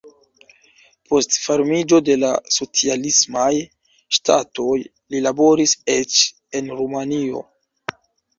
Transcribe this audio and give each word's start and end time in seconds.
Post 1.09 1.35
formiĝo 1.43 1.99
de 2.07 2.15
la 2.21 2.31
socialismaj 2.55 3.51
ŝtatoj 4.19 4.79
li 4.79 5.23
laboris 5.27 5.77
eĉ 5.99 6.19
en 6.63 6.73
Rumanio. 6.81 7.45